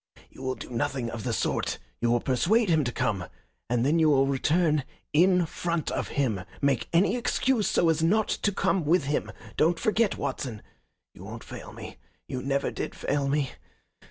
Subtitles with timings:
[0.31, 1.77] "You will do nothing of the sort.
[1.99, 3.25] You will persuade him to come.
[3.69, 6.41] And then you will return in front of him.
[6.59, 9.31] Make any excuse so as not to come with him.
[9.57, 10.63] Don't forget, Watson.
[11.13, 11.97] You won't fail me.
[12.27, 13.51] You never did fail me.